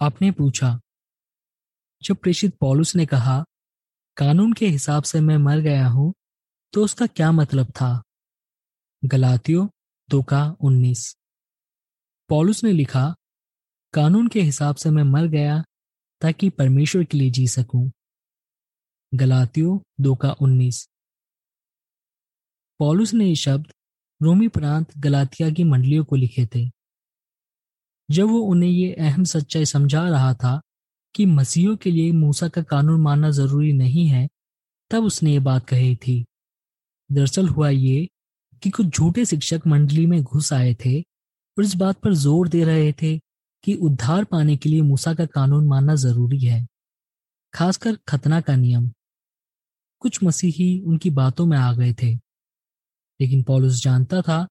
आपने 0.00 0.30
पूछा। 0.30 0.80
जब 2.02 2.16
प्रेषित 2.16 2.56
पॉलुस 2.60 2.96
ने 2.96 3.06
कहा, 3.06 3.44
कानून 4.16 4.52
के 4.52 4.66
हिसाब 4.68 5.02
से 5.02 5.20
मैं 5.20 5.36
मर 5.36 5.58
गया 5.58 5.86
हूँ 5.86 6.12
तो 6.72 6.84
उसका 6.84 7.06
क्या 7.06 7.32
मतलब 7.32 7.70
था? 7.70 8.02
गलातियों 9.04 9.68
दो 10.10 10.22
का 10.22 10.56
उन्नीस। 10.60 11.16
पॉलुस 12.28 12.64
ने 12.64 12.72
लिखा, 12.72 13.14
कानून 13.94 14.28
के 14.28 14.42
हिसाब 14.42 14.76
से 14.76 14.90
मैं 14.90 15.02
मर 15.02 15.26
गया 15.26 15.62
ताकि 16.20 16.50
परमेश्वर 16.50 17.04
के 17.04 17.18
लिए 17.18 17.30
जी 17.30 17.48
सकूँ। 17.48 17.90
गलातियों 19.14 19.78
दो 20.00 20.14
का 20.14 20.30
उन्नीस। 20.32 20.88
पॉलुस 22.78 23.14
ने 23.14 23.26
ये 23.26 23.34
शब्द 23.36 23.72
रोमी 24.22 24.48
प्रांत 24.48 24.98
गलातिया 24.98 25.50
की 25.50 25.64
मंडलियों 25.64 26.04
को 26.04 26.16
लिखे 26.16 26.46
थे। 26.46 26.70
जब 28.08 28.28
वो 28.28 28.40
उन्हें 28.42 28.70
ये 28.70 28.92
अहम 28.94 29.24
सच्चाई 29.26 29.64
समझा 29.66 30.08
रहा 30.08 30.32
था 30.34 30.60
कि 31.14 31.26
मसीहों 31.28 31.76
के 31.76 31.90
लिए 31.90 32.12
मूसा 32.12 32.48
का 32.48 32.62
कानून 32.64 33.00
मानना 33.00 33.30
ज़रूरी 33.32 33.72
नहीं 33.72 34.06
है, 34.08 34.28
तब 34.90 35.04
उसने 35.04 35.32
ये 35.32 35.38
बात 35.40 35.66
कही 35.66 35.94
थी। 35.96 36.24
दरअसल 37.10 37.48
हुआ 37.48 37.68
ये 37.68 38.06
कि 38.62 38.70
कुछ 38.70 38.86
झूठे 38.88 39.24
शिक्षक 39.24 39.66
मंडली 39.66 40.06
में 40.06 40.22
घुस 40.22 40.52
आए 40.52 40.74
थे 40.76 41.00
और 41.00 41.64
इस 41.64 41.74
बात 41.76 41.98
पर 41.98 42.14
ज़ोर 42.14 42.48
दे 42.48 42.64
रहे 42.64 42.92
थे 42.92 43.18
कि 43.64 43.74
उद्धार 43.76 44.24
पाने 44.24 44.56
के 44.56 44.68
लिए 44.68 44.80
मूसा 44.82 45.14
का 45.14 45.26
कानून 45.26 45.66
मानना 45.66 45.94
ज़रूरी 45.96 46.38
है, 46.38 46.66
खासकर 47.54 47.96
खतना 48.08 48.40
का 48.40 48.56
नियम। 48.56 48.90
कुछ 50.02 50.22
मसीही 50.24 50.80
उनकी 50.80 51.10
बातों 51.12 51.46
में 51.46 51.56
आ 51.58 51.72
गए 51.74 51.92
थे, 51.92 52.14
लेकिन 53.20 53.42
पॉलुस 53.42 53.82
जानता 53.82 54.20
था 54.22 54.46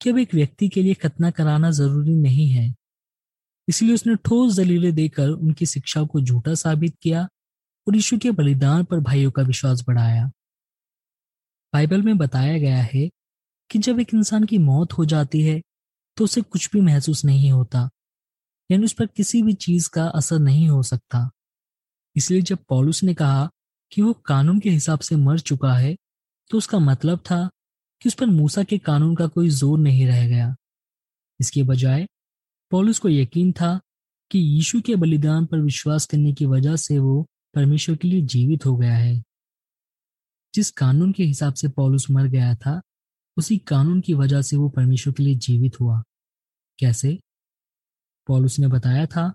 कि 0.00 0.10
अब 0.10 0.18
एक 0.18 0.34
व्यक्ति 0.34 0.68
के 0.68 0.82
लिए 0.82 0.94
खतना 0.96 1.30
कराना 1.30 1.70
ज़रूरी 1.72 2.14
नहीं 2.14 2.48
है। 2.48 2.74
इसलिए 3.68 3.94
उसने 3.94 4.14
ठोस 4.16 4.56
दलीलें 4.56 4.94
देकर 4.94 5.28
उनकी 5.28 5.66
शिक्षा 5.66 6.02
को 6.04 6.20
झूठा 6.20 6.54
साबित 6.56 6.94
किया 7.02 7.22
और 7.86 7.96
यीशु 7.96 8.18
के 8.18 8.30
बलिदान 8.32 8.84
पर 8.84 9.00
भाइयों 9.00 9.30
का 9.30 9.42
विश्वास 9.44 9.84
बढ़ाया। 9.86 10.24
बाइबल 11.72 12.02
में 12.02 12.16
बताया 12.18 12.58
गया 12.58 12.82
है 12.84 13.08
कि 13.70 13.78
जब 13.78 14.00
एक 14.00 14.14
इंसान 14.14 14.44
की 14.44 14.58
मौत 14.60 14.92
हो 14.92 15.04
जाती 15.04 15.42
है 15.42 15.60
तो 16.16 16.24
उसे 16.24 16.40
कुछ 16.42 16.70
भी 16.72 16.80
महसूस 16.80 17.24
नहीं 17.24 17.50
होता, 17.50 17.88
यानी 18.70 18.84
उस 18.84 18.92
पर 18.92 19.06
किसी 19.06 19.42
भी 19.42 19.52
चीज़ 19.54 19.88
का 19.90 20.04
असर 20.10 20.38
नहीं 20.40 20.68
हो 20.68 20.82
सकता। 20.84 21.28
इसलिए 22.16 22.42
जब 22.42 22.58
पॉलुस 22.68 23.02
ने 23.04 23.14
कहा 23.14 23.48
कि 23.92 24.02
वो 24.02 24.12
कानून 24.26 24.58
के 24.60 24.70
हिसाब 24.70 25.00
से 25.00 25.16
मर 25.16 25.38
चुका 25.40 25.74
है 25.74 25.94
तो 26.50 26.58
उसका 26.58 26.78
मतलब 26.80 27.18
था 27.20 27.48
कि 28.02 28.08
उस 28.08 28.14
पर 28.14 28.26
मूसा 28.28 28.62
के 28.64 28.78
कानून 28.80 29.14
का 29.16 29.26
कोई 29.28 29.48
ज़ोर 29.50 29.78
नहीं 29.78 30.06
रह 30.06 30.26
गया। 30.28 30.54
इसके 31.40 31.62
बजाय 31.64 32.06
पॉलुस 32.70 32.98
को 32.98 33.08
यकीन 33.08 33.52
था 33.52 33.80
कि 34.30 34.38
यीशु 34.38 34.80
के 34.80 34.96
बलिदान 34.96 35.46
पर 35.46 35.60
विश्वास 35.60 36.06
करने 36.06 36.32
की 36.32 36.46
वजह 36.46 36.76
से 36.76 36.98
वो 36.98 37.26
परमेश्वर 37.54 37.96
के 37.96 38.08
लिए 38.08 38.22
जीवित 38.22 38.66
हो 38.66 38.76
गया 38.76 38.96
है। 38.96 39.22
जिस 40.54 40.70
कानून 40.70 41.12
के 41.12 41.24
हिसाब 41.24 41.54
से 41.54 41.68
पॉलुस 41.68 42.10
मर 42.10 42.26
गया 42.26 42.54
था, 42.54 42.82
उसी 43.36 43.58
कानून 43.58 44.00
की 44.00 44.14
वजह 44.14 44.42
से 44.42 44.56
वो 44.56 44.68
परमेश्वर 44.68 45.12
के 45.12 45.22
लिए 45.22 45.34
जीवित 45.34 45.80
हुआ। 45.80 46.02
कैसे? 46.78 47.20
पॉलुस 48.26 48.58
ने 48.58 48.68
बताया 48.68 49.06
था, 49.06 49.34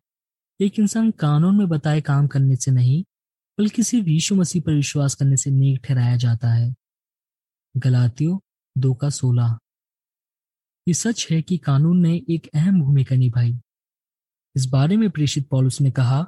एक 0.61 0.79
इंसान 0.79 1.11
कानून 1.11 1.57
में 1.57 1.67
बताए 1.67 2.01
काम 2.01 2.27
करने 2.27 2.55
से 2.55 2.71
नहीं, 2.71 3.03
बल्कि 3.59 3.83
सिर्फ़ 3.83 4.09
यीशु 4.09 4.35
मसीह 4.35 4.61
पर 4.61 4.73
विश्वास 4.73 5.15
करने 5.15 5.37
से 5.37 5.51
नेक 5.51 5.85
ठहराया 5.85 6.17
जाता 6.17 6.49
है। 6.49 6.75
गलातियों 7.77 8.39
दो 8.77 8.93
का 8.93 9.09
सोलह। 9.09 9.59
ये 10.87 10.93
सच 10.93 11.27
है 11.31 11.41
कि 11.41 11.57
कानून 11.57 12.01
ने 12.01 12.15
एक 12.29 12.49
अहम 12.53 12.81
भूमिका 12.81 13.15
निभाई। 13.15 13.53
इस 14.55 14.65
बारे 14.65 14.97
में 14.97 15.09
प्रेषित 15.09 15.47
पॉलुस 15.47 15.79
ने 15.81 15.91
कहा, 15.91 16.25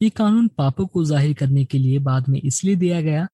ये 0.00 0.10
कानून 0.10 0.48
पापों 0.48 0.86
को 0.86 1.04
ज़ाहिर 1.04 1.34
करने 1.34 1.64
के 1.64 1.78
लिए 1.78 1.98
बाद 1.98 2.28
में 2.28 2.40
इसलिए 2.40 2.76
दिया 2.76 3.00
गया 3.00 3.26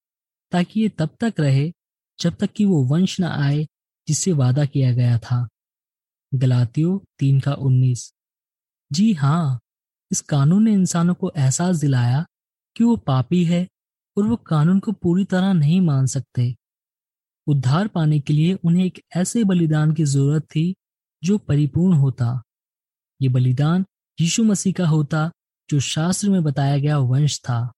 ताकि 0.52 0.80
ये 0.80 0.88
तब 0.88 1.16
तक 1.20 1.40
रहे 1.40 1.70
जब 2.18 2.36
तक 2.36 2.52
कि 2.52 2.64
वो 2.64 2.82
वंश 2.84 3.20
न 3.20 3.24
आए 3.24 3.66
जिससे 4.08 4.32
वादा 4.32 4.64
किया 4.64 4.92
गया 4.92 5.18
था। 5.18 5.46
गलातियों 6.32 6.98
तीन 7.18 7.40
का 7.40 7.52
उन्नीस। 7.54 8.12
जी 8.90 9.12
हाँ 9.12 9.58
इस 10.10 10.20
कानून 10.20 10.64
ने 10.64 10.72
इंसानों 10.72 11.14
को 11.14 11.32
एहसास 11.36 11.76
दिलाया 11.76 12.24
कि 12.76 12.84
वो 12.84 12.96
पापी 12.96 13.44
है 13.44 13.66
और 14.16 14.26
वो 14.26 14.36
कानून 14.36 14.78
को 14.80 14.92
पूरी 14.92 15.24
तरह 15.24 15.52
नहीं 15.52 15.80
मान 15.80 16.06
सकते। 16.06 16.54
उद्धार 17.46 17.88
पाने 17.88 18.20
के 18.20 18.32
लिए 18.32 18.54
उन्हें 18.54 18.84
एक 18.84 19.02
ऐसे 19.16 19.44
बलिदान 19.44 19.92
की 19.92 20.04
ज़रूरत 20.04 20.42
थी 20.42 20.74
जो 21.24 21.38
परिपूर्ण 21.38 21.96
होता। 21.96 22.42
ये 23.22 23.28
बलिदान 23.28 23.84
यीशु 24.20 24.44
मसीह 24.44 24.72
का 24.72 24.86
होता, 24.86 25.30
जो 25.70 25.80
शास्त्र 25.80 26.30
में 26.30 26.42
बताया 26.42 26.78
गया 26.78 26.98
वंश 26.98 27.40
था। 27.40 27.72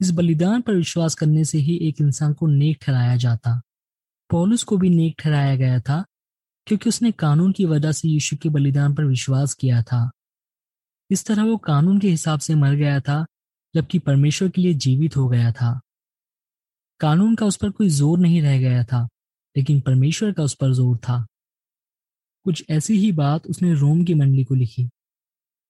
इस 0.00 0.10
बलिदान 0.10 0.60
पर 0.60 0.74
विश्वास 0.74 1.14
करने 1.14 1.44
से 1.44 1.58
ही 1.58 1.76
एक 1.76 2.00
इंसान 2.00 2.32
को 2.32 2.46
नेक 2.46 2.78
ठहराया 2.82 3.16
जाता। 3.16 3.60
पौलुस 4.30 4.62
को 4.62 4.76
भी 4.76 4.90
नेक 4.90 5.14
ठहराया 5.18 5.56
गया 5.56 5.80
था, 5.80 6.04
क्योंकि 6.66 6.88
उसने 6.88 7.12
कानून 7.12 7.52
की 7.52 7.64
वजह 7.64 7.92
से 7.92 8.08
यीशु 8.08 8.36
के 8.36 8.48
बलिदान 8.48 8.94
पर 8.94 9.04
विश्वास 9.04 9.54
किया 9.54 9.82
था। 9.82 10.10
इस 11.10 11.26
तरह 11.26 11.42
वो 11.42 11.56
कानून 11.56 11.98
के 11.98 12.10
हिसाब 12.10 12.40
से 12.40 12.54
मर 12.54 12.74
गया 12.74 13.00
था, 13.00 13.26
जबकि 13.74 13.98
परमेश्वर 13.98 14.48
के 14.48 14.62
लिए 14.62 14.74
जीवित 14.74 15.16
हो 15.16 15.28
गया 15.28 15.52
था। 15.52 15.80
कानून 17.00 17.34
का 17.34 17.46
उस 17.46 17.56
पर 17.56 17.70
कोई 17.70 17.88
ज़ोर 17.88 18.18
नहीं 18.18 18.40
रह 18.42 18.58
गया 18.58 18.84
था, 18.84 19.08
लेकिन 19.56 19.80
परमेश्वर 19.80 20.32
का 20.32 20.42
उस 20.42 20.54
पर 20.54 20.72
ज़ोर 20.72 20.96
था। 20.98 21.24
कुछ 22.46 22.64
ऐसी 22.70 22.94
ही 22.94 23.10
बात 23.12 23.46
उसने 23.46 23.72
रोम 23.74 24.04
की 24.04 24.14
मंडली 24.14 24.44
को 24.44 24.54
लिखी। 24.54 24.88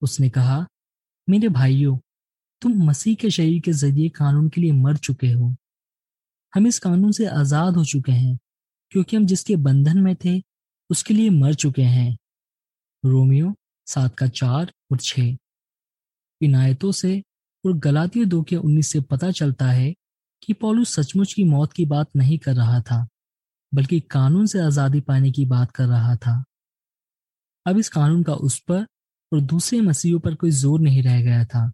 उसने 0.01 0.29
कहा, 0.29 0.65
मेरे 1.27 1.49
भाइयों, 1.49 1.97
तुम 2.61 2.83
मसीह 2.83 3.15
के 3.15 3.29
शरीर 3.29 3.61
के 3.61 3.71
ज़रिए 3.71 4.09
कानून 4.09 4.49
के 4.49 4.61
लिए 4.61 4.71
मर 4.71 4.97
चुके 4.97 5.31
हो। 5.31 5.55
हम 6.53 6.67
इस 6.67 6.79
कानून 6.79 7.11
से 7.11 7.25
आज़ाद 7.25 7.77
हो 7.77 7.83
चुके 7.85 8.11
हैं, 8.11 8.37
क्योंकि 8.91 9.17
हम 9.17 9.25
जिसके 9.25 9.55
बंधन 9.55 9.97
में 9.97 10.15
थे, 10.15 10.41
उसके 10.89 11.13
लिए 11.13 11.29
मर 11.29 11.53
चुके 11.53 11.83
हैं। 11.83 12.17
रोमियो 13.03 13.53
सात 13.87 14.15
का 14.15 14.27
चार 14.27 14.71
और 14.91 14.97
छ। 14.97 15.19
इनायतों 16.41 16.91
से 16.91 17.21
और 17.63 17.73
गलातियों 17.73 18.27
दो 18.29 18.41
के 18.43 18.55
उन्नीस 18.55 18.87
से 18.87 19.01
पता 19.01 19.31
चलता 19.31 19.65
है 19.65 19.93
कि 20.45 20.53
पॉलू 20.53 20.83
सचमुच 20.85 21.33
की 21.33 21.43
मौत 21.43 21.73
की 21.73 21.85
बात 21.85 22.07
नहीं 22.15 22.37
कर 22.37 22.53
रहा 22.53 22.79
था, 22.81 23.07
बल्कि 23.73 23.99
कानून 23.99 24.45
से 24.45 24.59
आज़ादी 24.59 25.01
पाने 25.01 25.31
की 25.31 25.45
बात 25.45 25.71
कर 25.71 25.87
रहा 25.87 26.15
था। 26.15 26.43
अब 27.65 27.77
इस 27.77 27.89
कानून 27.89 28.23
का 28.23 28.33
उस 28.33 28.59
पर 28.59 28.85
और 29.31 29.41
दूसरे 29.41 29.81
मसीहों 29.81 30.19
पर 30.19 30.35
कोई 30.35 30.51
ज़ोर 30.51 30.79
नहीं 30.79 31.03
रह 31.03 31.21
गया 31.21 31.45
था, 31.45 31.71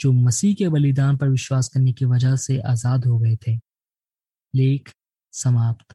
जो 0.00 0.12
मसीह 0.12 0.54
के 0.54 0.68
बलिदान 0.68 1.16
पर 1.16 1.28
विश्वास 1.28 1.68
करने 1.68 1.92
की 1.92 2.04
वजह 2.04 2.36
से 2.36 2.58
आज़ाद 2.60 3.06
हो 3.06 3.18
गए 3.18 3.36
थे। 3.46 3.56
लेख 4.54 4.92
समाप्त। 5.34 5.94